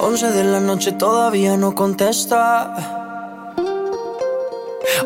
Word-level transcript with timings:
11 0.00 0.32
de 0.32 0.42
la 0.42 0.58
noche 0.58 0.90
todavía 0.92 1.56
no 1.56 1.74
contesta. 1.74 2.74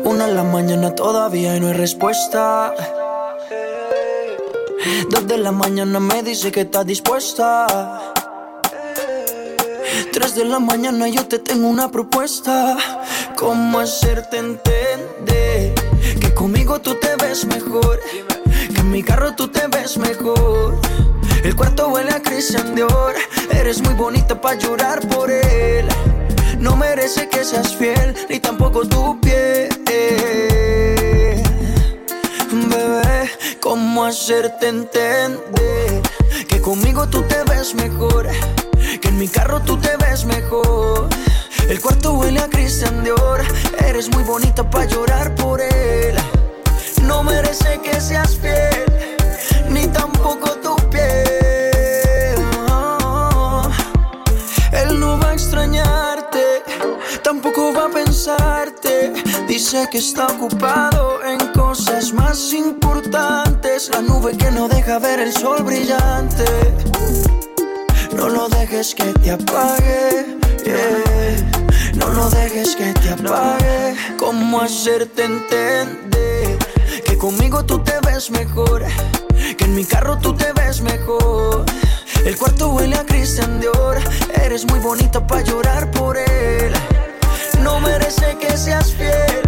Una 0.03 0.27
en 0.27 0.35
la 0.35 0.43
mañana 0.43 0.95
todavía 0.95 1.59
no 1.59 1.67
hay 1.67 1.73
respuesta. 1.73 2.73
Dos 5.11 5.27
de 5.27 5.37
la 5.37 5.51
mañana 5.51 5.99
me 5.99 6.23
dice 6.23 6.51
que 6.51 6.61
está 6.61 6.83
dispuesta. 6.83 7.67
Tres 10.11 10.33
de 10.33 10.45
la 10.45 10.59
mañana 10.59 11.07
yo 11.07 11.27
te 11.27 11.37
tengo 11.37 11.67
una 11.67 11.91
propuesta. 11.91 12.77
¿Cómo 13.37 13.77
hacerte 13.77 14.37
entender 14.37 15.75
que 16.19 16.33
conmigo 16.33 16.79
tú 16.81 16.95
te 16.95 17.15
ves 17.17 17.45
mejor? 17.45 17.99
Que 18.73 18.81
en 18.81 18.91
mi 18.91 19.03
carro 19.03 19.35
tú 19.35 19.49
te 19.49 19.67
ves 19.67 19.97
mejor. 19.97 20.79
El 21.43 21.55
cuarto 21.55 21.89
huele 21.89 22.11
a 22.11 22.21
Christian 22.21 22.75
Dior. 22.75 23.15
Eres 23.51 23.81
muy 23.81 23.95
bonita 23.95 24.39
para 24.39 24.55
llorar 24.59 24.99
por 25.07 25.31
él. 25.31 25.87
No 26.59 26.75
merece 26.75 27.27
que 27.29 27.43
seas 27.43 27.75
fiel, 27.75 28.15
ni 28.29 28.39
tampoco 28.39 28.87
tu 28.87 29.19
piel. 29.19 29.69
Bebé, 32.69 33.31
¿cómo 33.59 34.05
hacerte 34.05 34.67
entender? 34.67 36.01
Que 36.47 36.61
conmigo 36.61 37.07
tú 37.07 37.23
te 37.23 37.43
ves 37.45 37.73
mejor. 37.73 38.27
Que 39.01 39.07
en 39.07 39.17
mi 39.17 39.27
carro 39.27 39.61
tú 39.61 39.77
te 39.77 39.97
ves 39.97 40.25
mejor. 40.25 41.09
El 41.67 41.81
cuarto 41.81 42.13
huele 42.13 42.39
a 42.39 42.49
Christian 42.49 43.03
Dior. 43.03 43.41
Eres 43.79 44.09
muy 44.11 44.23
bonita 44.23 44.69
para 44.69 44.85
llorar 44.85 45.33
por 45.33 45.59
él. 45.59 46.15
No 47.01 47.23
merece 47.23 47.79
que 47.83 47.99
seas 47.99 48.37
fiel, 48.37 48.85
ni 49.69 49.87
tampoco 49.87 50.60
tampoco 57.41 57.73
va 57.73 57.85
a 57.85 57.89
pensarte. 57.89 59.13
Dice 59.47 59.87
que 59.91 59.97
está 59.97 60.27
ocupado 60.27 61.23
en 61.23 61.39
cosas 61.53 62.13
más 62.13 62.53
importantes. 62.53 63.89
La 63.91 64.01
nube 64.01 64.37
que 64.37 64.51
no 64.51 64.67
deja 64.67 64.99
ver 64.99 65.19
el 65.19 65.33
sol 65.33 65.63
brillante. 65.63 66.45
No 68.15 68.29
lo 68.29 68.47
dejes 68.49 68.93
que 68.93 69.05
te 69.05 69.31
apague. 69.31 70.37
No 71.95 72.09
lo 72.09 72.29
dejes 72.29 72.75
que 72.75 72.93
te 72.93 73.09
apague. 73.09 73.95
¿Cómo 74.19 74.61
hacerte 74.61 75.23
entender? 75.23 76.59
Que 77.03 77.17
conmigo 77.17 77.65
tú 77.65 77.79
te 77.79 77.99
ves 78.05 78.29
mejor. 78.29 78.85
Que 79.57 79.63
en 79.63 79.73
mi 79.73 79.85
carro 79.85 80.19
tú 80.19 80.35
te 80.35 80.51
ves 80.53 80.81
mejor. 80.81 81.65
El 82.23 82.37
cuarto 82.37 82.69
huele 82.69 82.97
a 82.97 83.03
Christian 83.03 83.59
Dior. 83.59 83.97
Eres 84.43 84.65
muy 84.65 84.79
bonita 84.79 85.25
para 85.25 85.41
llorar 85.41 85.89
por 85.89 86.17
él. 86.17 86.71
No 87.61 87.79
merece 87.79 88.37
que 88.39 88.57
seas 88.57 88.91
fiel, 88.93 89.41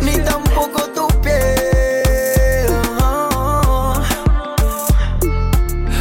ni 0.00 0.18
tampoco 0.18 0.82
tu 0.94 1.06
piel. 1.20 2.70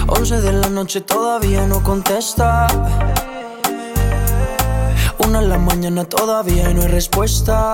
11 0.07 0.41
de 0.41 0.53
la 0.53 0.69
noche 0.69 1.01
todavía 1.01 1.67
no 1.67 1.83
contesta. 1.83 2.67
Una 5.19 5.39
en 5.39 5.49
la 5.49 5.57
mañana 5.57 6.05
todavía 6.05 6.69
no 6.69 6.81
hay 6.83 6.87
respuesta. 6.87 7.73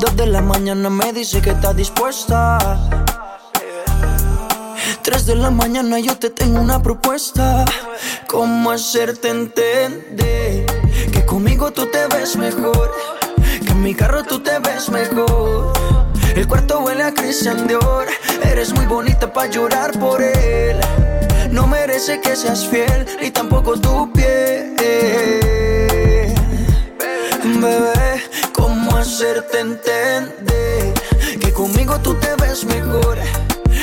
Dos 0.00 0.16
de 0.16 0.26
la 0.26 0.40
mañana 0.40 0.88
me 0.90 1.12
dice 1.12 1.40
que 1.40 1.50
está 1.50 1.72
dispuesta. 1.74 2.58
Tres 5.02 5.26
de 5.26 5.34
la 5.34 5.50
mañana 5.50 5.98
yo 5.98 6.16
te 6.16 6.30
tengo 6.30 6.60
una 6.60 6.80
propuesta. 6.80 7.64
¿Cómo 8.28 8.70
hacerte 8.70 9.28
entender? 9.28 10.61
Conmigo 11.32 11.72
tú 11.72 11.86
te 11.86 12.06
ves 12.08 12.36
mejor. 12.36 12.92
Que 13.64 13.72
en 13.72 13.82
mi 13.82 13.94
carro 13.94 14.22
tú 14.22 14.40
te 14.40 14.58
ves 14.58 14.90
mejor. 14.90 15.72
El 16.36 16.46
cuarto 16.46 16.80
huele 16.80 17.04
a 17.04 17.14
Christian 17.14 17.66
Dior. 17.66 18.06
Eres 18.44 18.74
muy 18.74 18.84
bonita 18.84 19.32
para 19.32 19.50
llorar 19.50 19.98
por 19.98 20.20
él. 20.20 20.78
No 21.50 21.66
merece 21.66 22.20
que 22.20 22.36
seas 22.36 22.66
fiel, 22.66 23.06
ni 23.18 23.30
tampoco 23.30 23.80
tu 23.80 24.12
piel. 24.12 24.76
Bebé, 27.62 28.22
¿cómo 28.52 28.94
hacerte 28.98 29.60
entender? 29.60 30.92
Que 31.40 31.50
conmigo 31.50 31.98
tú 32.00 32.12
te 32.12 32.34
ves 32.42 32.66
mejor. 32.66 33.16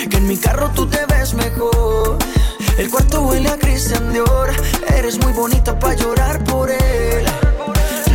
Que 0.08 0.18
en 0.18 0.28
mi 0.28 0.38
carro 0.38 0.70
tú 0.76 0.86
te 0.86 1.04
ves 1.08 1.34
mejor. 1.34 2.20
El 2.78 2.92
cuarto 2.92 3.24
huele 3.24 3.50
a 3.50 3.58
Christian 3.58 4.14
Dior. 4.14 4.52
Eres 5.10 5.26
muy 5.26 5.34
bonita 5.34 5.80
para 5.80 5.96
llorar 5.96 6.44
por 6.44 6.70
él. 6.70 7.26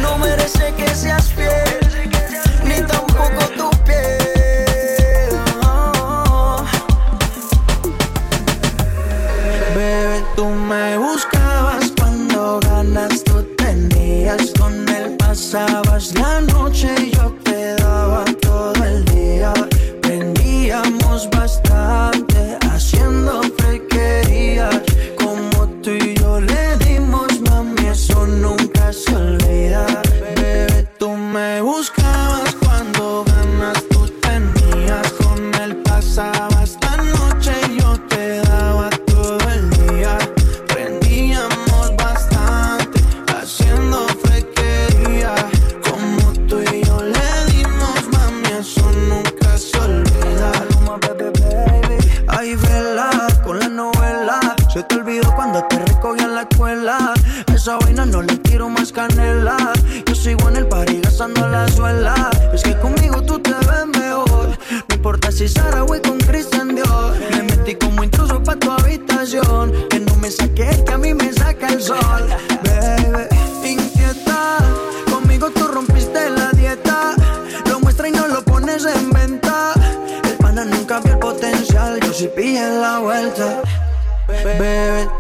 No 0.01 0.17
merece 0.19 0.73
que 0.75 0.87
seas 0.95 1.33
fiel, 1.33 1.64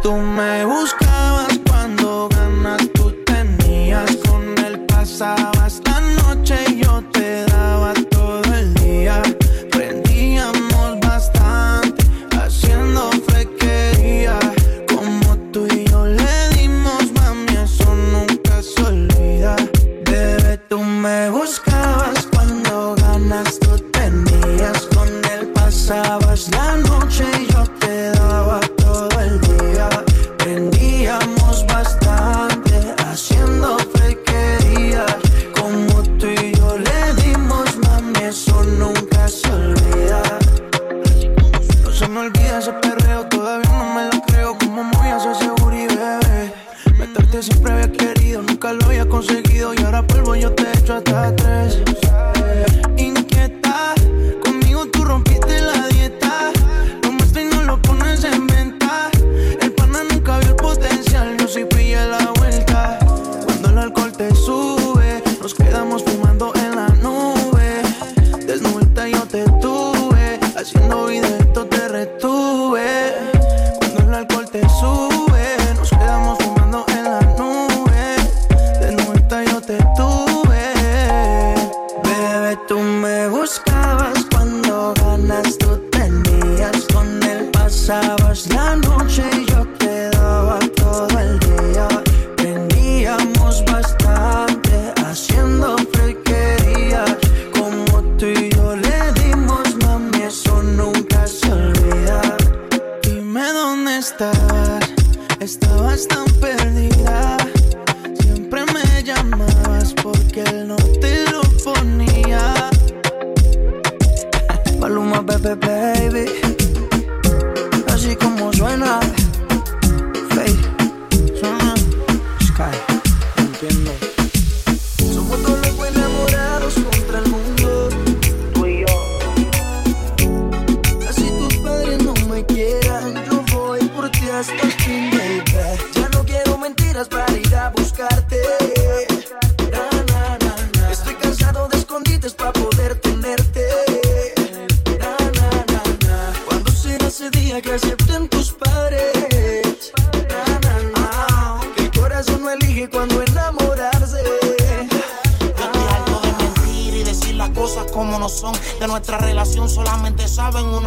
tú 0.04 0.16
me 0.18 0.66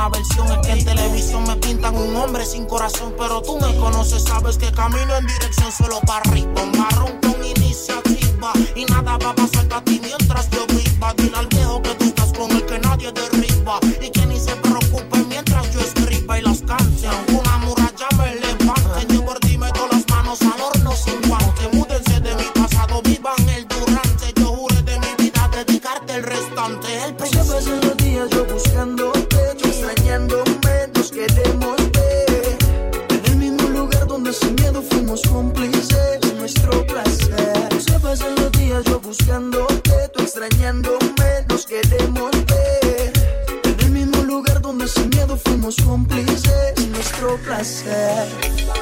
la 0.07 0.17
versión 0.17 0.47
es 0.47 0.65
que 0.65 0.71
en 0.71 0.85
televisión 0.85 1.43
me 1.47 1.55
pintan 1.57 1.95
un 1.95 2.15
hombre 2.15 2.45
sin 2.45 2.65
corazón, 2.65 3.13
pero 3.17 3.41
tú 3.41 3.59
me 3.59 3.75
conoces, 3.75 4.23
sabes 4.23 4.57
que 4.57 4.71
camino 4.71 5.17
en 5.17 5.27
dirección 5.27 5.69
solo 5.71 5.99
para 6.05 6.21
arriba. 6.29 6.76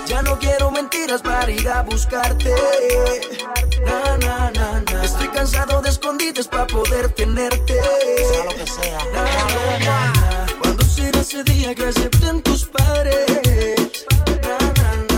Ya 0.08 0.22
no 0.22 0.38
quiero 0.40 0.72
mentiras 0.72 1.22
para 1.22 1.50
ir 1.52 1.68
a 1.68 1.82
buscarte. 1.84 2.54
Na, 3.86 4.18
na, 4.18 4.52
na, 4.52 4.82
na. 4.82 5.04
Estoy 5.04 5.28
cansado 5.30 5.82
de 5.82 5.90
escondites 5.90 6.48
para 6.48 6.68
poder 6.68 7.10
tenerte. 7.10 7.80
Na, 9.14 9.24
na, 9.24 9.80
na, 9.80 10.46
Cuando 10.62 10.84
será 10.84 11.20
ese 11.20 11.44
día 11.44 11.76
que 11.76 11.86
acepten 11.86 12.42
tus 12.42 12.66
pares. 12.66 14.06
Na, 14.42 14.58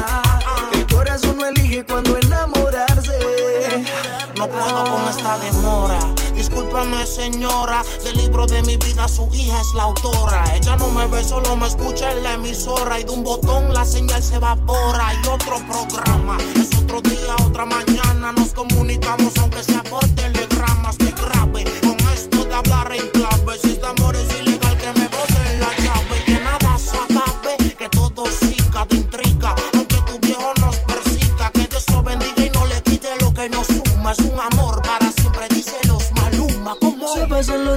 ah. 0.06 0.69
El 0.74 0.88
corazón 0.88 1.38
no 1.38 1.45
elige 1.45 1.86
cuando 1.86 2.18
enamorarse. 2.18 3.19
No 4.36 4.48
puedo 4.48 4.86
con 4.86 5.10
esta 5.10 5.38
demora 5.39 5.67
no 6.85 7.00
es 7.00 7.09
señora. 7.09 7.83
Del 8.03 8.18
libro 8.18 8.45
de 8.45 8.62
mi 8.63 8.77
vida, 8.77 9.07
su 9.07 9.27
hija 9.33 9.59
es 9.59 9.74
la 9.74 9.83
autora. 9.83 10.44
Ella 10.56 10.75
no 10.75 10.89
me 10.89 11.07
ve, 11.07 11.24
solo 11.24 11.56
me 11.56 11.68
escucha 11.68 12.12
en 12.12 12.24
la 12.24 12.33
emisora. 12.33 13.00
Y 13.00 13.03
de 13.03 13.12
un 13.12 13.24
botón 13.24 13.74
la 13.74 13.85
señal 13.85 14.21
se 14.21 14.35
evapora. 14.35 15.13
Y 15.13 15.27
otro 15.27 15.57
programa, 15.68 16.38
es 16.56 16.69
otro 16.77 17.01
día, 17.01 17.35
otra 17.45 17.65
mañana. 17.65 18.31
Nos 18.31 18.53
comunicamos, 18.53 19.35
aunque 19.38 19.63
sea 19.63 19.83
por 19.83 20.06
telegrama. 20.09 20.91
Estoy 20.91 21.12
grave 21.12 21.63
con 21.81 21.97
esto 22.13 22.45
de 22.45 22.53
hablar 22.53 22.91
en 22.94 23.07
clave. 23.09 23.57
Si 23.62 23.71
es 23.71 23.81
de 23.81 23.88
amores 23.88 24.27
y 24.39 24.47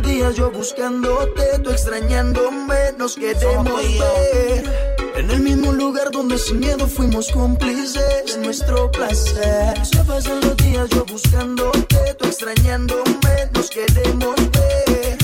los 0.01 0.13
días 0.13 0.35
yo 0.35 0.51
buscándote, 0.51 1.59
tú 1.63 1.71
extrañándome, 1.71 2.93
nos 2.99 3.17
queremos 3.17 3.83
ver. 3.99 4.99
En 5.17 5.31
el 5.31 5.41
mismo 5.41 5.73
lugar 5.73 6.11
donde 6.11 6.39
sin 6.39 6.61
miedo 6.61 6.87
fuimos 6.87 7.31
cómplices 7.31 8.27
de 8.27 8.39
nuestro 8.39 8.91
placer. 8.91 9.85
Se 9.85 10.03
pasan 10.05 10.41
los 10.41 10.57
días 10.59 10.89
yo 10.91 11.05
buscándote, 11.05 12.15
tú 12.19 12.27
extrañándome, 12.27 13.49
nos 13.55 13.69
queremos 13.71 14.37
ver. 14.37 15.19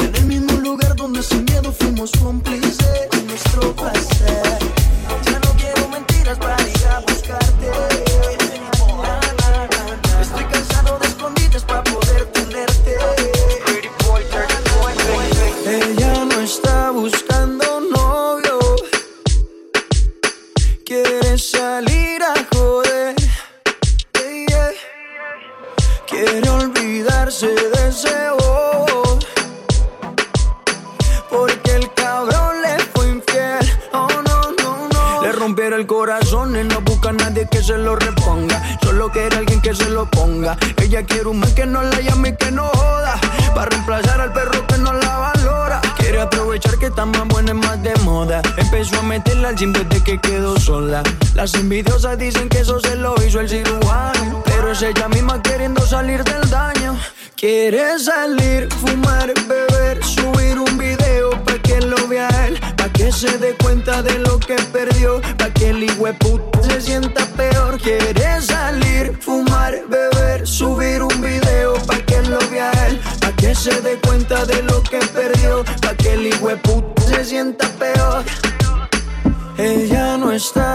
En 0.00 0.14
el 0.14 0.26
mismo 0.26 0.52
lugar 0.60 0.94
donde 0.96 1.22
sin 1.22 1.44
miedo 1.44 1.72
fuimos 1.72 2.12
cómplices 2.12 2.78
de 3.10 3.22
nuestro 3.24 3.74
placer. 3.74 4.69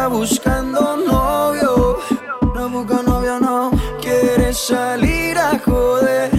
buscando 0.10 0.98
novio. 0.98 2.00
No 2.54 2.70
busca 2.70 3.02
novio, 3.04 3.40
no. 3.40 3.72
Quiere 4.02 4.54
salir 4.54 5.38
a 5.38 5.60
joder. 5.60 6.32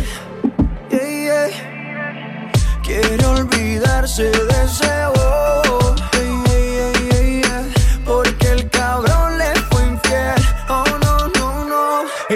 Yeah, 0.91 1.51
yeah. 1.51 2.81
Quiere 2.83 3.25
olvidarse 3.27 4.31
de 4.31 4.65
ese 4.65 5.16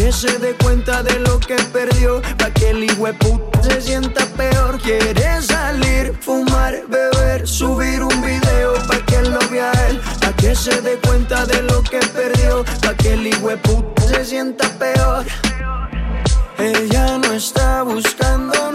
que 0.00 0.12
se 0.12 0.38
dé 0.38 0.54
cuenta 0.54 1.02
de 1.02 1.18
lo 1.18 1.38
que 1.38 1.56
perdió, 1.74 2.22
pa' 2.38 2.50
que 2.54 2.70
el 2.70 2.86
puta 3.18 3.62
se 3.62 3.82
sienta 3.82 4.24
peor. 4.34 4.80
Quiere 4.80 5.42
salir, 5.42 6.14
fumar, 6.22 6.72
beber, 6.88 7.46
subir 7.46 8.02
un 8.02 8.22
video 8.22 8.72
pa' 8.88 9.04
que 9.04 9.20
lo 9.20 9.38
vea 9.50 9.70
él, 9.88 10.00
pa' 10.22 10.32
que 10.36 10.54
se 10.54 10.80
dé 10.80 10.98
cuenta 11.06 11.44
de 11.44 11.60
lo 11.64 11.82
que 11.82 12.00
perdió, 12.18 12.64
pa' 12.80 12.94
que 12.94 13.12
el 13.12 13.58
puta 13.58 14.02
se 14.08 14.24
sienta 14.24 14.66
peor. 14.78 15.26
Ella 16.56 17.18
no 17.18 17.32
está 17.34 17.82
buscando 17.82 18.72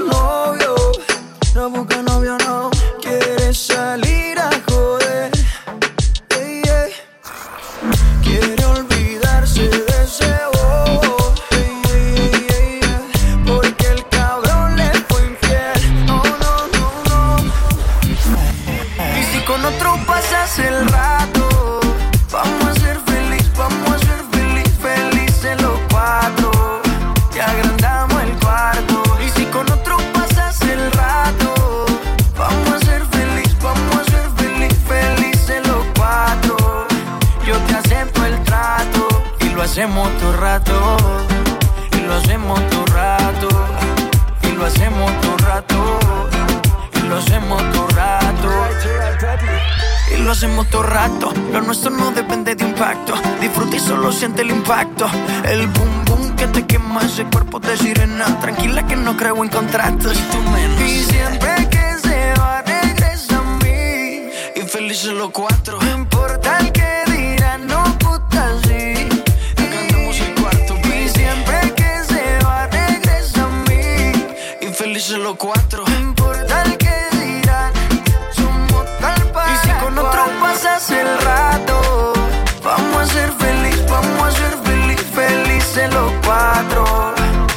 los 85.96 86.12
cuatro. 86.26 86.84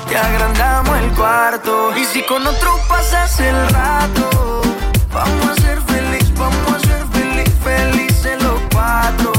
Te 0.09 0.17
agrandamos 0.17 0.99
el 0.99 1.11
cuarto. 1.11 1.97
Y 1.97 2.05
si 2.05 2.23
con 2.23 2.47
otro 2.47 2.71
pasas 2.89 3.39
el 3.41 3.59
rato, 3.71 4.63
vamos 5.13 5.47
a 5.53 5.55
ser 5.61 5.79
feliz, 5.83 6.27
vamos 6.37 6.73
a 6.77 6.79
ser 6.89 7.03
feliz, 7.17 7.53
felices 7.63 8.43
los 8.43 8.61
cuatro. 8.73 9.33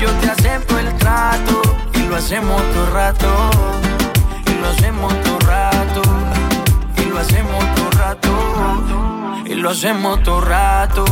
Yo 0.00 0.10
te 0.20 0.30
acepto 0.30 0.78
el 0.78 0.90
trato 0.96 1.62
y 1.94 2.00
lo 2.08 2.16
hacemos 2.16 2.60
todo 2.72 2.86
rato. 2.92 3.30
Y 4.50 4.54
lo 4.60 4.66
hacemos 4.68 5.12
todo 5.22 5.38
rato. 5.40 6.02
Y 7.00 7.04
lo 7.10 7.18
hacemos 7.18 7.62
todo 7.74 7.90
rato. 8.02 8.32
Y 9.44 9.54
lo 9.54 9.70
hacemos 9.70 10.22
todo 10.22 10.40
rato. 10.40 11.04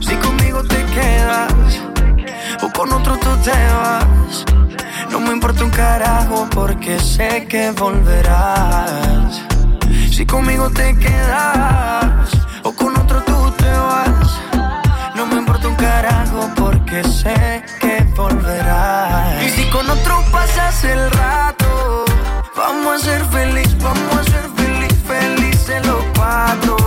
Si 0.00 0.14
conmigo 0.16 0.62
te 0.64 0.84
quedas 0.96 1.52
o 2.62 2.68
con 2.72 2.92
otro 2.92 3.16
tú 3.18 3.30
te 3.44 3.58
vas. 3.82 4.44
No 5.10 5.18
me 5.20 5.32
importa 5.32 5.64
un 5.64 5.70
carajo 5.70 6.48
porque 6.50 6.98
sé 6.98 7.46
que 7.48 7.72
volverás. 7.72 9.42
Si 10.10 10.24
conmigo 10.24 10.70
te 10.70 10.96
quedas 10.96 12.30
o 12.62 12.72
con 12.72 12.96
otro 12.96 13.22
tú 13.22 13.50
te 13.58 13.70
vas. 13.70 14.40
No 15.16 15.26
me 15.26 15.36
importa 15.36 15.68
un 15.68 15.74
carajo 15.74 16.50
porque 16.54 17.02
sé 17.04 17.64
que 17.80 18.04
volverás. 18.16 19.44
Y 19.44 19.50
si 19.50 19.70
con 19.70 19.88
otro 19.90 20.22
pasas 20.30 20.84
el 20.84 21.10
rato, 21.10 22.04
vamos 22.56 23.02
a 23.02 23.04
ser 23.04 23.24
feliz, 23.26 23.76
vamos 23.82 24.16
a 24.16 24.24
ser 24.24 24.48
feliz, 24.56 24.94
felices 25.06 25.86
los 25.86 26.04
cuatro. 26.16 26.79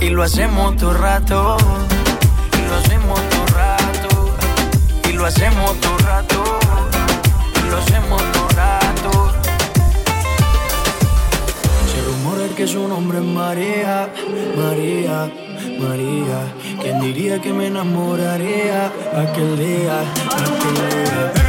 Y 0.00 0.10
lo 0.10 0.22
hacemos 0.22 0.76
todo 0.76 0.92
rato. 0.94 1.56
Y 2.52 2.68
lo 2.68 2.76
hacemos 2.76 3.20
todo 3.30 3.46
rato. 3.54 4.34
Y 5.08 5.12
lo 5.12 5.26
hacemos 5.26 5.80
todo 5.80 5.98
rato. 5.98 6.58
Y 7.54 7.70
lo 7.70 7.76
hacemos 7.76 8.22
todo 8.32 8.48
rato. 8.48 9.32
Se 11.90 12.02
rumora 12.02 12.54
que 12.56 12.66
su 12.66 12.88
nombre 12.88 13.18
es 13.18 13.24
María, 13.24 14.08
María, 14.56 15.30
María. 15.80 16.38
¿Quién 16.82 17.00
diría 17.00 17.40
que 17.40 17.52
me 17.52 17.68
enamoraría 17.68 18.86
aquel 19.14 19.58
día, 19.58 20.00
aquel 20.00 20.74
día? 20.74 21.45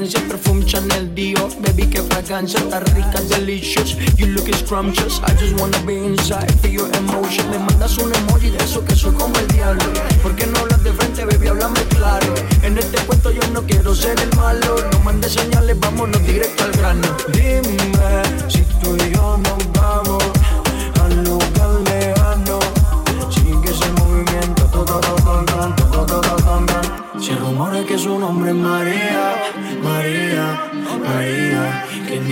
Perfume 0.00 0.64
Chanel 0.64 1.14
Dior, 1.14 1.50
baby, 1.60 1.86
que 1.86 2.02
fragancia. 2.02 2.58
Está 2.58 2.80
rica, 2.80 3.20
delicious, 3.28 3.96
you 4.16 4.28
look 4.28 4.48
scrumptious. 4.54 5.20
I 5.26 5.34
just 5.34 5.60
wanna 5.60 5.78
be 5.84 5.94
inside, 5.94 6.50
feel 6.62 6.72
your 6.72 6.96
emotion. 6.96 7.50
Me 7.50 7.58
mandas 7.58 7.98
un 7.98 8.10
emoji 8.14 8.48
de 8.48 8.64
eso 8.64 8.82
que 8.82 8.96
soy 8.96 9.12
como 9.12 9.36
el 9.38 9.46
diablo. 9.48 9.84
¿Por 10.22 10.34
qué 10.36 10.46
no 10.46 10.60
hablas 10.60 10.82
de 10.84 10.92
frente, 10.94 11.26
baby? 11.26 11.48
Háblame 11.48 11.80
claro. 11.90 12.34
En 12.62 12.78
este 12.78 12.96
cuento 13.04 13.30
yo 13.30 13.42
no 13.52 13.62
quiero 13.62 13.94
ser 13.94 14.18
el 14.20 14.34
malo. 14.36 14.74
No 14.90 15.00
mandes 15.00 15.32
señales, 15.32 15.78
vámonos 15.78 16.26
directo 16.26 16.64
al 16.64 16.72
grano. 16.72 17.08
Dime 17.34 18.22
si 18.48 18.62
tú 18.80 18.96
y 18.96 19.14
yo 19.14 19.36
nos 19.36 19.72
vamos 19.72 20.24
al 21.02 21.24
lugar 21.24 21.70
lejano. 21.84 22.58
Sigue 23.28 23.70
ese 23.70 23.92
movimiento, 23.98 24.70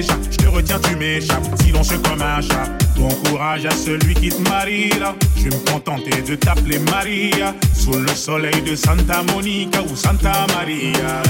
Je 0.00 0.36
te 0.36 0.46
retiens, 0.46 0.78
tu 0.78 0.94
m'échappes, 0.94 1.44
silencieux 1.60 1.98
comme 1.98 2.22
un 2.22 2.40
chat. 2.40 2.68
Bon 2.96 3.08
courage 3.08 3.66
à 3.66 3.70
celui 3.70 4.14
qui 4.14 4.28
te 4.28 4.40
marie. 4.48 4.90
Je 5.36 5.44
vais 5.44 5.56
me 5.56 5.72
contenter 5.72 6.22
de 6.22 6.36
t'appeler 6.36 6.78
Maria. 6.78 7.52
Sous 7.74 7.94
le 7.94 8.08
soleil 8.08 8.62
de 8.62 8.76
Santa 8.76 9.24
Monica 9.34 9.82
ou 9.82 9.96
Santa 9.96 10.46
Maria. 10.54 11.22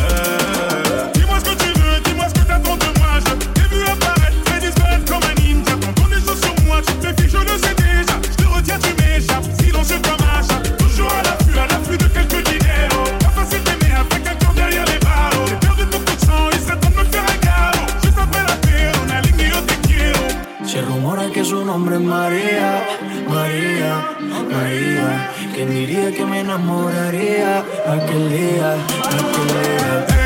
Me 26.28 26.40
enamoraría 26.40 27.58
aquel 27.86 28.28
día, 28.30 28.74
aquel 28.74 29.46
día? 29.46 30.17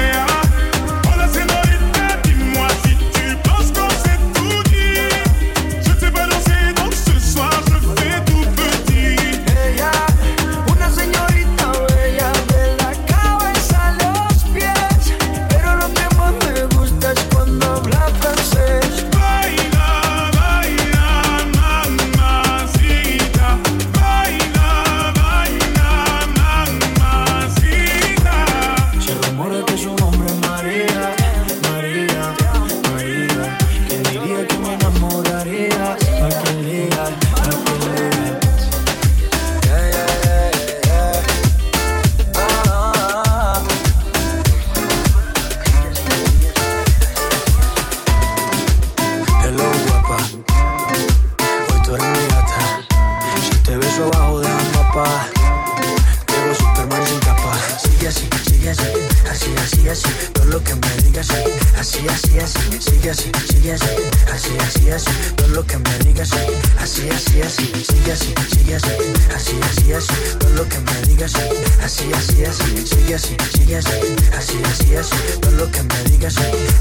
Así, 71.82 72.12
así, 72.12 72.44
así. 72.44 72.86
Sigue 72.86 73.14
así, 73.14 73.36
sigue 73.54 73.76
así, 73.76 74.16
así, 74.36 74.62
así, 74.64 74.96
así. 74.96 75.16
Todo 75.40 75.50
lo 75.52 75.70
que 75.70 75.82
me 75.82 76.02
digas, 76.04 76.36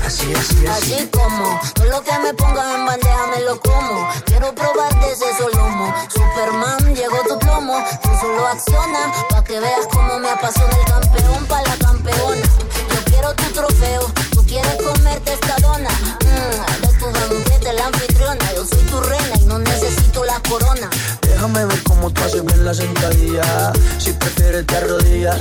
así, 0.06 0.34
así, 0.34 0.34
así. 0.36 0.67
Así 0.67 1.10
como 1.12 1.60
todo 1.74 1.86
lo 1.86 2.02
que 2.04 2.17
me 2.19 2.34
pongas 2.34 2.76
en 2.76 2.86
bandeja 2.86 3.28
me 3.28 3.41
lo 3.41 3.60
como. 3.60 4.08
Quiero 4.26 4.54
probar 4.54 4.93
de 5.00 5.12
ese 5.12 5.34
solomo. 5.38 5.93
Superman, 6.10 6.95
llegó 6.95 7.17
tu 7.28 7.39
plomo. 7.39 7.84
Tú 8.04 8.10
solo 8.19 8.47
acciona 8.47 9.12
pa' 9.30 9.43
que 9.43 9.60
veas 9.60 9.88
cómo 9.91 10.19
me 10.19 10.30
apasiona 10.30 10.76
el 10.76 10.86
campeón 10.86 11.45
pa' 11.45 11.62
la 11.63 11.78
campeona. 11.78 12.47
Yo 12.93 13.04
quiero 13.06 13.34
tu 13.36 13.43
trofeo. 13.54 14.12
Tú 14.32 14.45
quieres 14.45 14.76
comerte 14.76 15.34
esta 15.34 15.56
dona. 15.62 15.89
Mmm, 16.21 16.82
de 16.82 16.93
tu 17.00 17.50
banquete 17.62 17.74
la 17.74 17.86
anfitriona. 17.88 18.54
Yo 18.56 18.65
soy 18.65 18.80
tu 18.80 19.02
reina 19.02 19.36
y 19.39 19.45
no 19.45 19.60
necesito 19.60 20.24
la 20.26 20.39
corona. 20.50 20.89
Déjame 21.21 21.65
ver 21.65 21.84
cómo 21.84 22.12
tú 22.12 22.21
haces 22.24 22.45
bien 22.45 22.65
la 22.65 22.74
sentadilla. 22.74 23.74
Si 23.97 24.12
prefieres 24.13 24.65
te 24.65 24.78
arrodillas. 24.78 25.39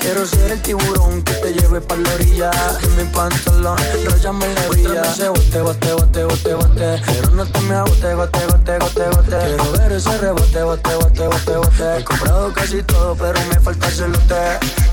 Quiero 0.00 0.26
ser 0.26 0.52
el 0.52 0.62
tiburón 0.62 1.22
que 1.22 1.32
te 1.34 1.52
lleve 1.52 1.80
pa' 1.80 1.96
la 1.96 2.14
orilla. 2.14 2.50
En 2.82 2.96
mi 2.96 3.04
pantalón, 3.12 3.76
rayame 4.04 4.54
la 4.54 4.68
orilla. 4.68 5.02
Ese 5.02 5.28
bote, 5.28 5.60
bote, 5.60 5.92
bote, 5.92 6.24
bote, 6.24 6.54
bote. 6.54 7.02
Pero 7.06 7.30
no 7.32 7.44
te 7.44 7.60
me 7.60 7.74
agote, 7.74 8.14
gote, 8.14 8.46
gote, 8.46 8.78
gote, 8.78 9.04
gote. 9.08 9.36
Quiero 9.38 9.72
ver 9.72 9.92
ese 9.92 10.18
rebote, 10.18 10.62
bote, 10.62 10.94
bote, 10.94 11.26
bote, 11.26 11.56
bote. 11.56 11.98
He 11.98 12.04
comprado 12.04 12.52
casi 12.52 12.82
todo, 12.82 13.14
pero 13.16 13.40
me 13.48 13.60
falta 13.60 13.86
el 13.88 13.92
celote. 13.92 14.87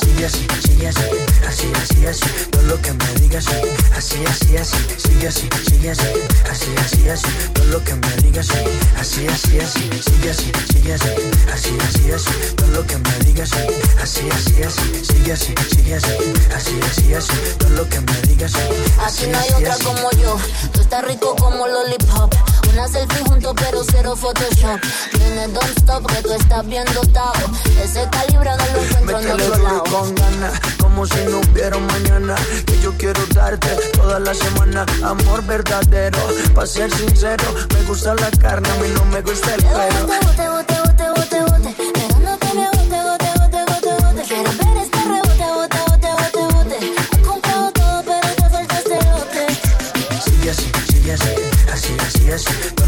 Sigue 0.00 0.26
así, 0.26 0.46
sigue 0.66 0.88
así, 0.88 1.02
así, 1.46 1.72
así, 1.82 2.06
así. 2.06 2.26
Todo 2.50 2.62
lo 2.62 2.80
que 2.82 2.92
me 2.92 3.14
digas, 3.20 3.46
así, 3.96 4.24
así, 4.26 4.56
así. 4.56 4.76
Sigue 4.98 5.28
así, 5.28 5.48
sigue 5.68 5.90
así, 5.90 6.06
así, 6.50 6.74
así, 6.76 7.08
así. 7.08 7.28
Todo 7.54 7.64
lo 7.66 7.84
que 7.84 7.94
me 7.94 8.16
digas, 8.22 8.48
así, 8.98 9.26
así, 9.28 9.58
así. 9.58 9.90
Sigue 10.02 10.30
así, 10.30 10.52
sigue 10.72 10.94
así, 10.94 11.10
así, 11.52 11.78
así, 11.88 12.12
así. 12.12 12.54
Todo 12.56 12.68
lo 12.68 12.86
que 12.86 12.96
me 12.98 13.18
digas, 13.24 13.50
así, 14.02 14.28
así, 14.30 14.62
así. 14.62 15.04
Sigue 15.04 15.32
así, 15.32 15.54
sigue 15.70 15.94
así, 15.94 16.10
así, 16.54 16.80
así, 16.90 17.14
así. 17.14 17.32
Todo 17.58 17.70
lo 17.70 17.88
que 17.88 18.00
me 18.00 18.20
digas, 18.22 18.52
así, 19.04 19.26
no 19.28 19.38
hay 19.38 19.50
otra 19.50 19.76
como 19.84 20.10
yo. 20.12 20.36
Tú 20.72 20.80
estás 20.80 21.04
rico 21.04 21.36
como 21.36 21.66
lollipop. 21.66 22.34
Una 22.72 22.86
selfie 22.86 23.24
junto 23.24 23.54
pero 23.54 23.82
cero 23.90 24.14
Photoshop. 24.14 24.80
Nene, 25.18 25.48
don't 25.48 25.78
stop 25.78 26.06
que 26.06 26.22
tú 26.22 26.32
estás 26.32 26.66
bien 26.66 26.84
dotado. 26.94 27.50
Ese 27.82 28.08
calibre 28.10 28.50
no 28.50 28.66
lo 28.74 28.79
con 29.90 30.14
ganas, 30.14 30.60
como 30.78 31.04
si 31.04 31.18
no 31.26 31.40
hubiera 31.40 31.76
un 31.76 31.86
mañana. 31.86 32.36
Que 32.64 32.80
yo 32.80 32.92
quiero 32.96 33.20
darte 33.34 33.68
toda 33.92 34.20
la 34.20 34.32
semana 34.34 34.86
amor 35.02 35.44
verdadero. 35.44 36.18
Pa' 36.54 36.66
ser 36.66 36.90
sincero, 36.92 37.44
me 37.74 37.82
gusta 37.84 38.14
la 38.14 38.30
carne, 38.30 38.68
a 38.68 38.74
mí 38.76 38.88
no 38.94 39.04
me 39.06 39.20
gusta 39.20 39.54
el 39.54 39.62
pelo. 39.62 40.06
bote, 40.06 40.48
bote, 40.48 40.74
bote, 40.80 41.10
bote, 41.16 41.40
bote. 41.42 41.74
Que 41.74 42.54
me 42.54 42.66
bote, 42.70 42.98
bote, 43.08 43.28
bote, 43.42 43.60
bote, 43.68 43.92
bote. 44.02 44.22
Quiero 44.28 44.50
ver 44.58 44.76
este 44.84 44.98
rebote, 44.98 45.46
bote, 45.58 45.78
bote, 45.88 46.08
bote, 46.18 46.54
bote. 46.54 46.78
Has 46.98 47.26
comprado 47.26 47.72
todo, 47.72 48.02
pero 48.04 48.28
te 48.36 48.48
falta 48.48 48.78
este 48.78 48.96
lote. 49.10 49.46
Sigue 50.24 50.50
así, 50.50 50.72
sigue 50.92 51.12
así, 51.12 51.34
así, 51.72 51.96
así, 52.06 52.30
así. 52.30 52.79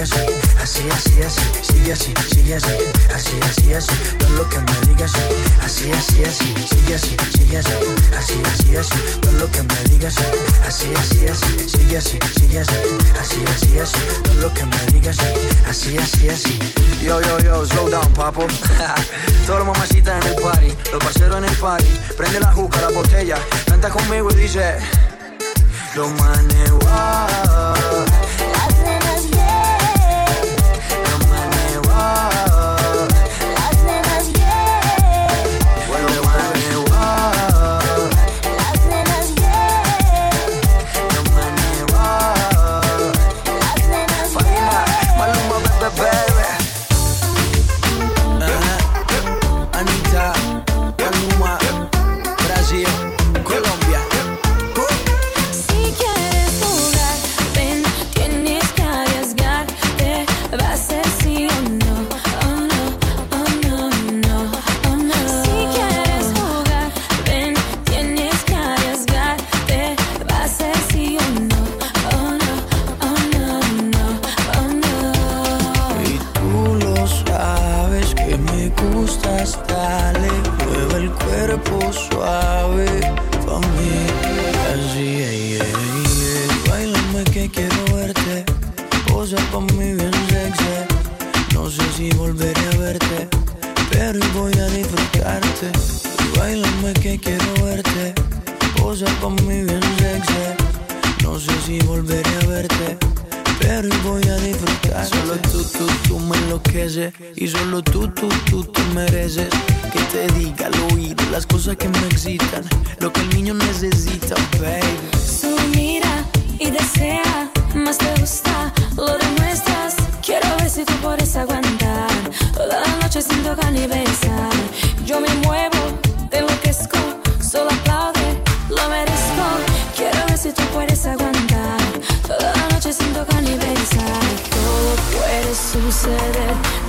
Todo 0.00 0.20
lo 0.20 0.30
me 0.30 0.40
digas, 0.40 0.52
así, 0.62 0.88
así, 0.90 1.22
así. 1.22 1.42
Sigue 1.62 1.92
así, 1.92 2.14
sigue 2.32 2.54
así, 2.54 2.72
así, 3.14 3.38
así, 3.42 3.74
así. 3.74 4.16
Todo 4.18 4.30
lo 4.30 4.48
que 4.48 4.58
me 4.58 4.86
digas, 4.88 5.12
así, 5.62 5.92
así, 5.92 6.24
así. 6.24 6.54
Sigue 6.68 6.94
así, 6.94 7.16
sigue 7.36 7.58
así, 7.58 7.74
así, 8.16 8.42
así, 8.46 8.76
así. 8.76 9.20
Todo 9.20 9.32
lo 9.32 9.50
que 9.50 9.62
me 9.62 9.84
digas, 9.90 10.16
así, 10.66 10.90
así, 10.96 11.26
así. 11.26 11.68
Sigue 11.68 11.98
así, 11.98 12.18
sigue 12.34 12.60
así, 12.60 12.76
así, 13.20 13.44
así, 13.44 13.78
así. 13.78 13.98
Todo 14.22 14.34
lo 14.36 14.54
que 14.54 14.64
me 14.64 14.86
digas, 14.92 15.18
así, 15.68 15.98
así, 15.98 16.28
así. 16.30 16.58
Yo, 17.02 17.20
yo, 17.20 17.38
yo, 17.40 17.66
slow 17.66 17.90
down, 17.90 18.10
papo. 18.14 18.46
Todas 19.46 19.66
las 19.66 19.66
mamacitas 19.66 20.24
en 20.24 20.32
el 20.32 20.42
party, 20.42 20.74
los 20.92 21.04
parceros 21.04 21.36
en 21.36 21.44
el 21.44 21.56
party. 21.56 22.00
Prende 22.16 22.40
la 22.40 22.52
juca, 22.52 22.80
la 22.80 22.88
botella, 22.88 23.36
canta 23.66 23.90
conmigo 23.90 24.30
y 24.30 24.34
dice. 24.36 24.78
Los 25.94 26.10
manes, 26.12 26.70
wow. 26.70 28.29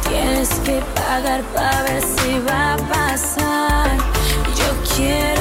Tienes 0.08 0.50
que 0.64 0.80
pagar 0.94 1.42
para 1.56 1.82
ver 1.84 2.04
si 2.04 2.38
va 2.48 2.74
a 2.74 2.78
pasar. 2.78 3.98
Yo 4.56 4.96
quiero. 4.96 5.41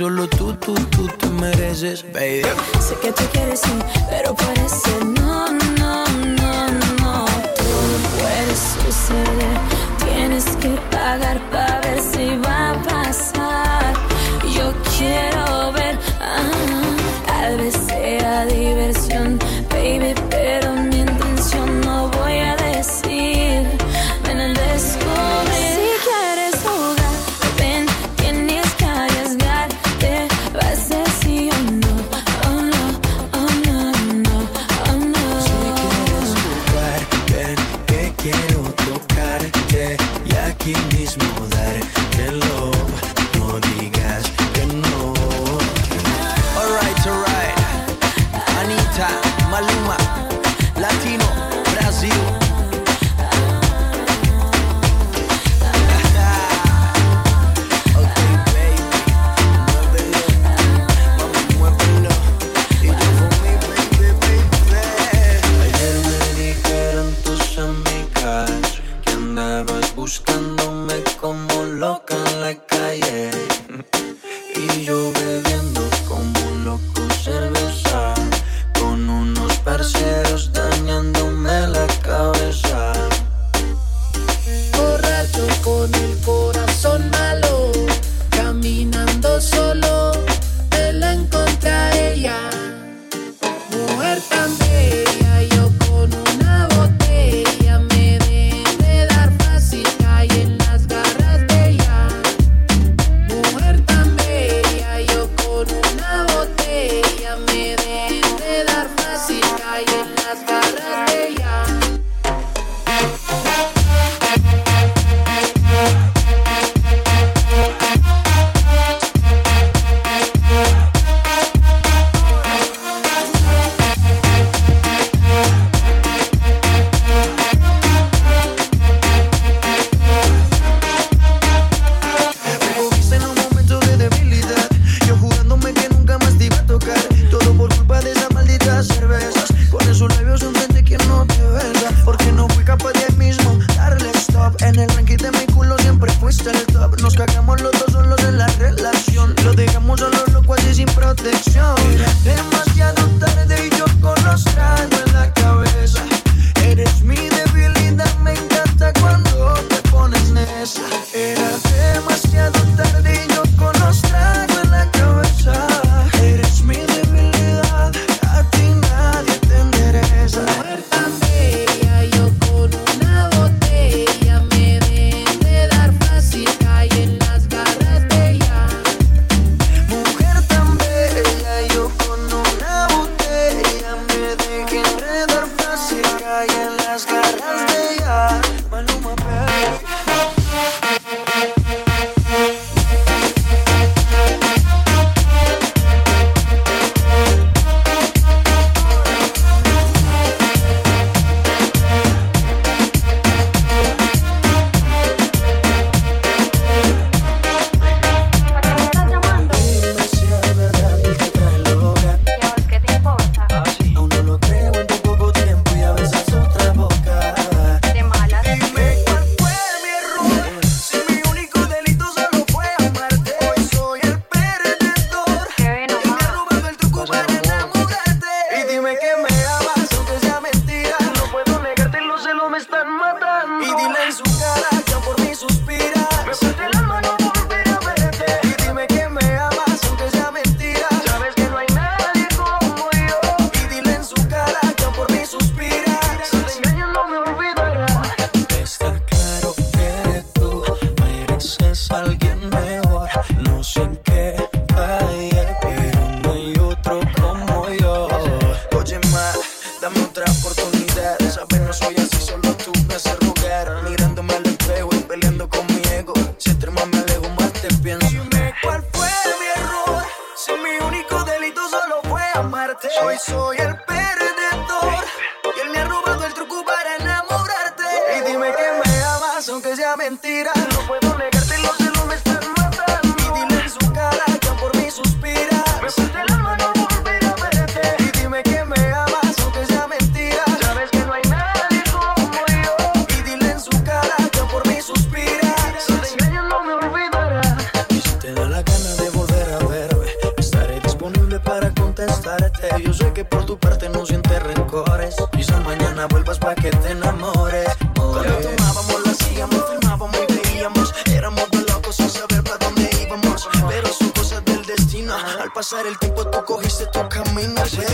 solo 0.00 0.26
tú, 0.28 0.54
tú, 0.54 0.72
tú 0.86 1.06
te 1.08 1.26
mereces, 1.28 2.10
baby. 2.10 2.40
Sé 2.80 2.94
que 3.02 3.12
tú 3.12 3.22
quieres 3.34 3.60
sí, 3.60 3.78
pero 4.08 4.34
parece 4.34 4.90
no 5.04 5.19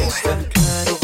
It's 0.08 0.22
the 0.22 0.95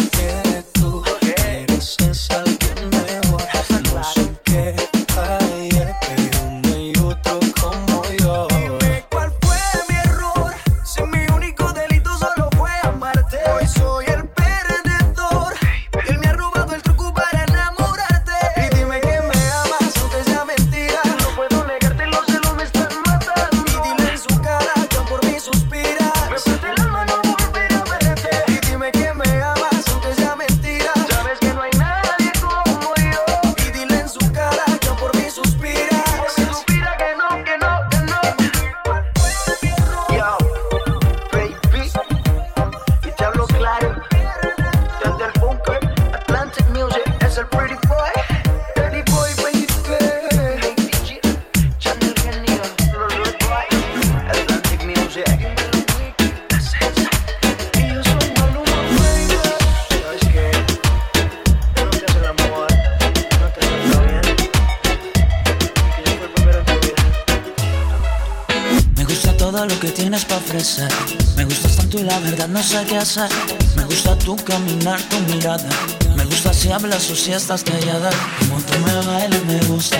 Me 72.92 73.84
gusta 73.84 74.14
tu 74.18 74.36
caminar, 74.36 75.00
tu 75.08 75.18
mirada. 75.20 75.66
Me 76.14 76.26
gusta 76.26 76.52
si 76.52 76.70
hablas 76.70 77.08
o 77.10 77.16
si 77.16 77.32
estás 77.32 77.64
callada. 77.64 78.10
Como 78.38 78.60
tú 78.60 78.78
me 78.80 78.94
bailas, 79.06 79.42
me 79.46 79.58
gusta. 79.60 79.96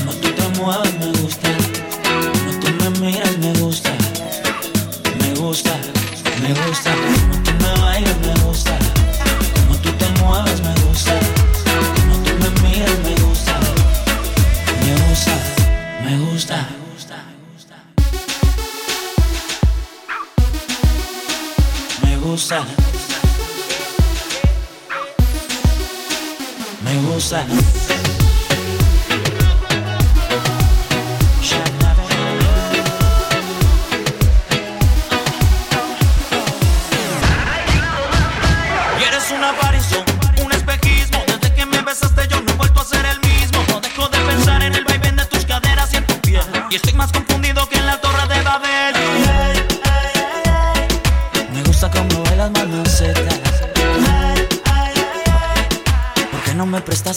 Como 0.00 0.12
tú 0.20 0.28
te 0.32 0.60
mueves, 0.60 0.92
me 0.98 1.06
gusta. 1.22 1.48
Como 2.12 2.60
tú 2.60 2.68
me 2.78 2.90
miras, 3.00 3.38
me 3.38 3.54
gusta. 3.58 3.90
Me 5.18 5.34
gusta, 5.34 5.70
me 6.42 6.52
gusta. 6.66 6.94
Como 6.94 7.42
tú 7.42 7.52
me 7.64 7.80
bailas, 7.80 8.18
me 8.18 8.34
gusta. 8.44 8.93
gusta, 22.34 22.66
me 26.82 27.14
gusta. 27.14 28.13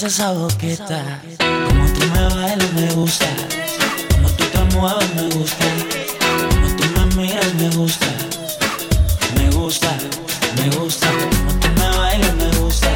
esa 0.03 0.31
boquita, 0.31 1.21
como 1.39 1.85
tú 1.93 2.05
me 2.13 2.35
bailas 2.35 2.73
me 2.73 2.87
gusta, 2.93 3.25
como 4.11 4.29
tú 4.29 4.43
te 4.43 4.75
mueves 4.75 5.15
me 5.15 5.23
gusta, 5.35 5.65
como 6.51 6.75
tú 6.75 6.83
me 6.95 7.15
miras 7.15 7.53
me 7.55 7.69
gusta, 7.69 8.05
me 9.35 9.49
gusta, 9.49 9.97
me 10.57 10.69
gusta, 10.77 11.07
como 11.09 11.59
tú 11.59 11.67
me 11.79 11.97
bailas 11.97 12.35
me 12.35 12.57
gusta, 12.59 12.89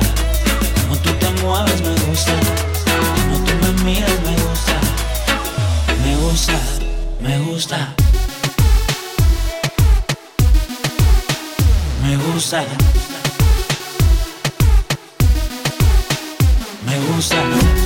como 0.82 0.96
tú 0.98 1.12
te 1.14 1.30
mueves 1.42 1.82
me 1.82 1.96
gusta, 2.06 2.34
como 3.16 3.46
tú 3.46 3.52
me 3.62 3.84
miras 3.84 4.20
me 4.22 4.36
gusta, 4.44 4.80
me 6.04 6.16
gusta, 6.18 6.60
me 7.20 7.40
gusta. 7.40 7.96
Me 12.04 12.18
gusta. 12.18 13.01
bounce 17.22 17.30
that. 17.30 17.81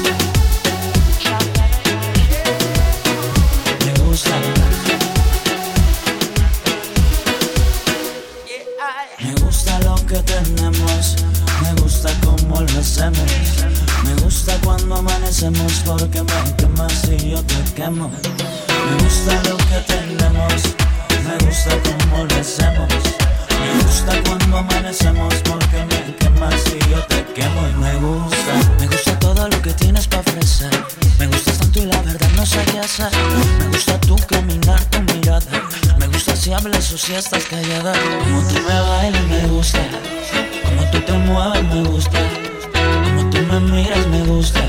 estás 37.19 37.45
callada. 37.45 37.93
Como 37.93 38.41
tú 38.47 38.56
me 38.67 38.82
bailas 38.82 39.23
me 39.28 39.47
gusta. 39.47 39.80
Como 40.63 40.91
tú 40.91 40.99
te 41.01 41.13
mueves 41.13 41.63
me 41.63 41.84
gusta. 41.84 42.19
Como 43.04 43.30
tú 43.30 43.38
me 43.43 43.60
miras 43.60 44.08
me 44.08 44.21
gusta. 44.23 44.62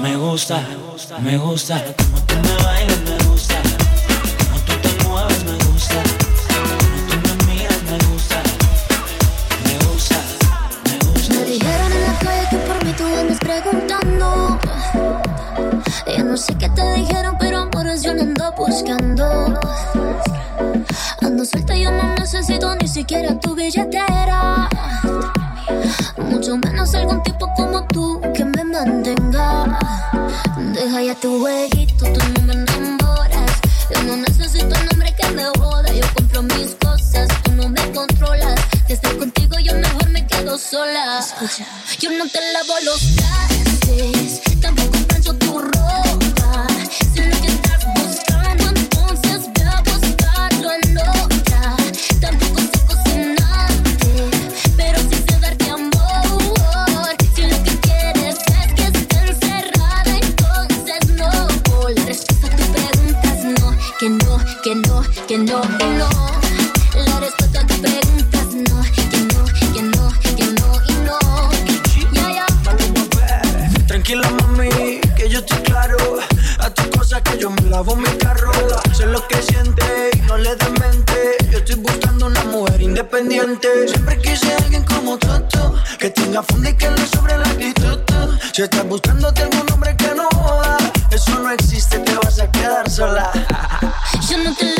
Me 0.00 0.16
gusta, 0.16 0.62
me 1.20 1.36
gusta. 1.36 1.84
Como 1.98 2.20
tú 2.22 2.34
me 2.36 2.64
bailas 2.64 3.00
me 3.00 3.18
gusta. 3.28 3.54
Como 4.38 4.58
tú 4.64 4.72
te 4.82 5.04
mueves 5.04 5.44
me 5.44 5.52
gusta. 5.66 6.02
Como 6.80 7.20
tú 7.22 7.28
me 7.28 7.52
miras 7.52 7.82
me 7.82 7.98
gusta. 8.06 8.42
Me 9.64 9.74
gusta, 9.86 10.16
me 10.84 10.98
gusta. 11.10 11.44
Dijeron 11.44 11.92
en 11.92 12.02
la 12.02 12.18
calle 12.20 12.48
que 12.50 12.56
por 12.56 12.84
mí 12.84 12.92
tú 12.92 13.04
andas 13.04 13.38
preguntando. 13.38 14.58
Ya 16.06 16.24
no 16.24 16.36
sé 16.36 16.54
qué 16.56 16.68
te 16.70 16.92
dijeron, 16.94 17.36
pero 17.38 17.58
amores 17.58 18.02
yo 18.02 18.14
no 18.14 18.22
ando 18.22 18.52
buscando. 18.52 19.58
Ando 21.38 21.50
suelta, 21.50 21.76
yo 21.76 21.92
no 21.92 22.16
necesito 22.16 22.74
ni 22.74 22.88
siquiera 22.88 23.38
tu 23.38 23.54
billetera. 23.54 24.68
Mucho 26.16 26.56
menos 26.56 26.92
algún 26.96 27.22
tipo 27.22 27.48
como 27.54 27.86
tú 27.86 28.20
que 28.34 28.44
me 28.44 28.64
mantenga. 28.64 29.78
Deja 30.74 31.00
ya 31.00 31.14
tu 31.14 31.38
jueguito, 31.38 32.06
tú 32.06 32.20
no 32.34 32.42
me 32.42 32.54
enamoras. 32.54 33.52
Yo 33.94 34.02
no 34.02 34.16
necesito 34.16 34.66
un 34.66 34.88
hombre 34.92 35.14
que 35.14 35.28
me 35.30 35.44
joda. 35.60 35.92
Yo 35.92 36.04
compro 36.16 36.42
mis 36.42 36.74
cosas, 36.74 37.28
tú 37.44 37.52
no 37.52 37.68
me 37.68 37.92
controlas. 37.92 38.58
Si 38.88 38.94
estoy 38.94 39.16
contigo, 39.18 39.60
yo 39.60 39.76
mejor 39.76 40.08
me 40.10 40.26
quedo 40.26 40.58
sola. 40.58 41.20
Escucha, 41.20 41.64
yo 42.00 42.10
no 42.18 42.26
te 42.26 42.40
lavo 42.52 42.74
los 42.84 43.14
trastes, 43.14 44.60
tampoco 44.60 45.17
Siempre 83.60 84.16
quise 84.18 84.52
a 84.52 84.56
alguien 84.58 84.84
como 84.84 85.18
Toto, 85.18 85.74
que 85.98 86.10
tenga 86.10 86.44
funda 86.44 86.70
y 86.70 86.76
que 86.76 86.88
le 86.90 87.06
sobre 87.08 87.36
la 87.36 87.44
actitud. 87.44 87.98
Si 88.52 88.62
estás 88.62 88.86
buscándote 88.86 89.42
algún 89.42 89.72
hombre 89.72 89.96
que 89.96 90.14
no 90.14 90.28
joda, 90.36 90.76
eso 91.10 91.38
no 91.40 91.50
existe, 91.50 91.98
te 91.98 92.14
vas 92.14 92.38
a 92.38 92.48
quedar 92.52 92.88
sola. 92.88 93.32
Yo 94.30 94.38
no 94.44 94.54
te 94.54 94.77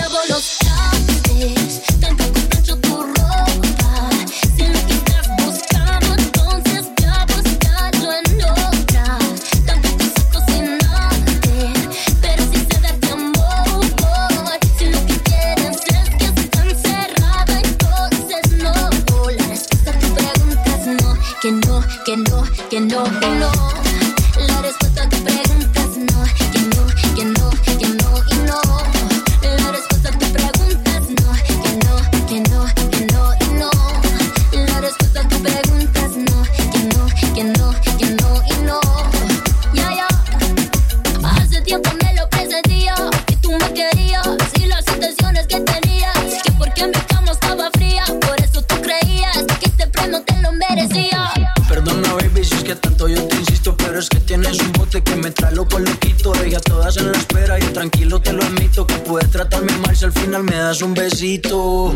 un 60.68 60.92
besito. 60.92 61.94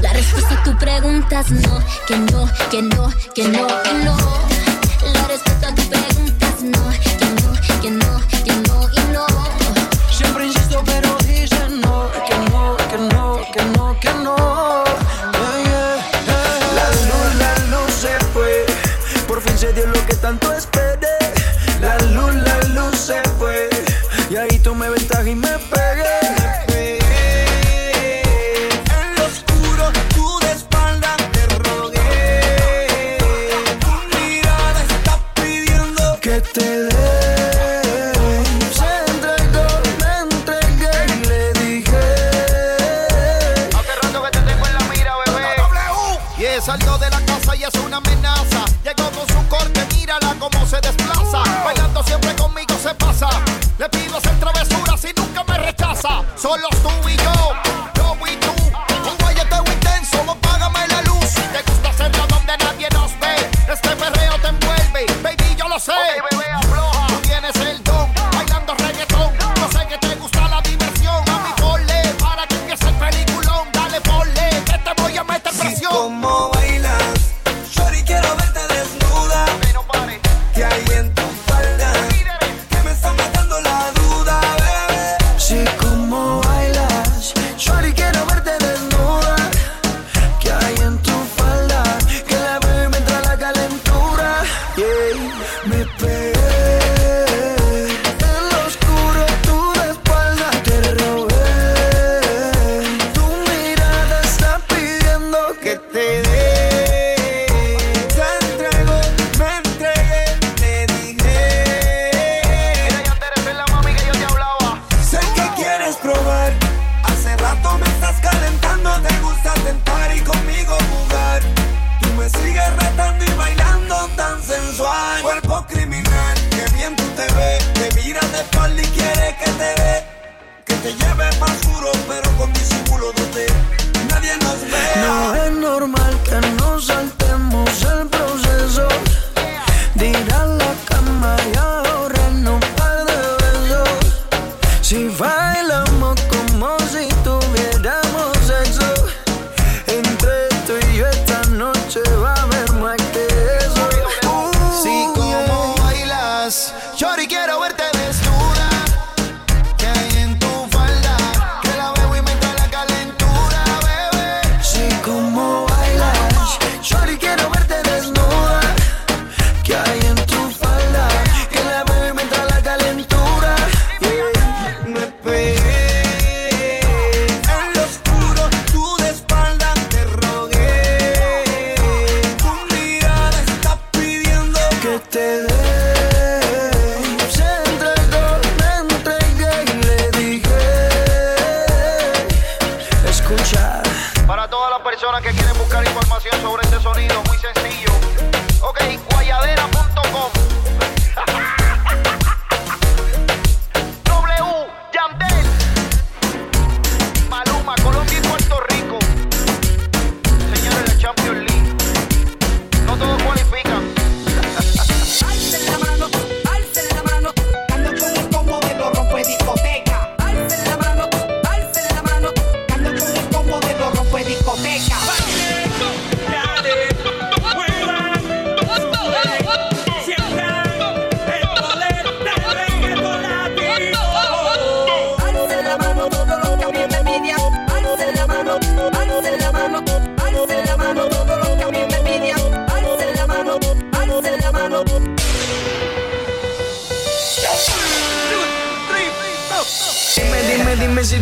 La 0.00 0.12
respuesta 0.12 0.60
a 0.60 0.64
tu 0.64 0.76
preguntas 0.76 1.48
no, 1.50 1.78
que 2.08 2.16
no, 2.18 2.50
que 2.68 2.82
no, 2.82 3.12
que 3.32 3.44
no, 3.44 3.66
que 3.84 4.04
no. 4.04 4.31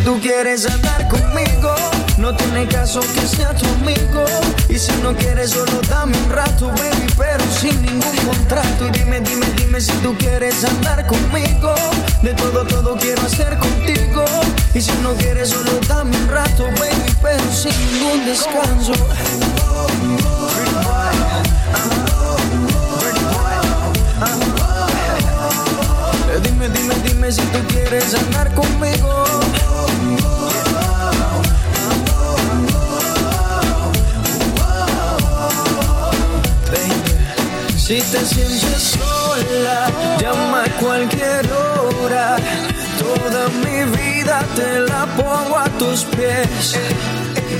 Si 0.01 0.05
tú 0.05 0.19
quieres 0.19 0.65
andar 0.65 1.07
conmigo, 1.09 1.75
no 2.17 2.35
tiene 2.35 2.67
caso 2.67 3.01
que 3.01 3.21
sea 3.21 3.53
tu 3.53 3.67
amigo. 3.67 4.25
Y 4.67 4.79
si 4.79 4.91
no 5.03 5.15
quieres, 5.15 5.51
solo 5.51 5.79
dame 5.87 6.17
un 6.17 6.29
rato, 6.31 6.69
baby, 6.69 7.05
pero 7.15 7.43
sin 7.51 7.79
ningún 7.83 8.15
contrato. 8.25 8.87
Y 8.87 8.89
dime, 8.97 9.19
dime, 9.19 9.45
dime 9.57 9.79
si 9.79 9.91
tú 10.01 10.17
quieres 10.17 10.65
andar 10.65 11.05
conmigo. 11.05 11.75
De 12.23 12.33
todo, 12.33 12.65
todo 12.65 12.97
quiero 12.97 13.21
hacer 13.21 13.55
contigo. 13.59 14.25
Y 14.73 14.81
si 14.81 14.91
no 15.03 15.13
quieres, 15.13 15.49
solo 15.49 15.79
dame 15.87 16.17
un 16.17 16.29
rato, 16.29 16.63
baby, 16.79 17.15
pero 17.21 17.51
sin 17.53 17.71
ningún 17.93 18.25
descanso. 18.25 18.93
Dime, 26.43 26.69
dime, 26.69 26.95
dime 27.03 27.31
si 27.31 27.41
tú 27.41 27.59
quieres 27.67 28.15
andar 28.15 28.51
conmigo. 28.55 29.40
Si 37.91 38.01
te 38.03 38.25
sientes 38.25 38.95
sola, 38.95 39.91
llama 40.21 40.63
a 40.63 40.69
cualquier 40.79 41.45
hora. 41.51 42.37
Toda 42.97 43.49
mi 43.49 43.83
vida 43.97 44.45
te 44.55 44.79
la 44.79 45.05
pongo 45.17 45.57
a 45.57 45.65
tus 45.77 46.05
pies. 46.05 46.79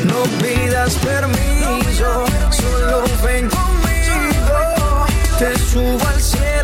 No 0.05 0.23
pidas 0.41 0.95
permiso, 0.99 2.25
solo 2.49 3.03
ven 3.21 3.49
conmigo. 3.49 5.05
Te 5.37 5.59
subo 5.59 6.07
al 6.07 6.21
cielo 6.21 6.60